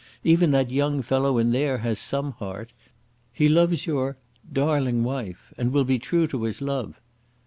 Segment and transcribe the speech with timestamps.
[0.23, 2.73] Even that young fellow in there has some heart.
[3.31, 4.17] He loves your
[4.51, 6.99] darling wife, and will be true to his love."